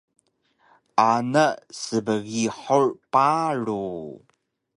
Ana 1.13 1.45
sbgihur 1.81 2.85
paru 3.11 3.79